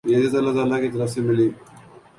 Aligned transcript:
یہ 0.03 0.17
عزت 0.17 0.35
اللہ 0.35 0.51
تعالی 0.51 0.87
کی 0.87 0.97
طرف 0.97 1.09
سے 1.09 1.21
ملی۔ 1.21 1.49